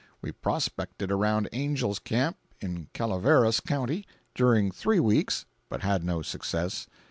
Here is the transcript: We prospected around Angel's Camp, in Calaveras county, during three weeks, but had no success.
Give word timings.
We 0.19 0.31
prospected 0.31 1.11
around 1.11 1.47
Angel's 1.53 1.99
Camp, 1.99 2.35
in 2.59 2.87
Calaveras 2.91 3.59
county, 3.59 4.07
during 4.33 4.71
three 4.71 4.99
weeks, 4.99 5.45
but 5.69 5.81
had 5.83 6.03
no 6.03 6.23
success. 6.23 6.87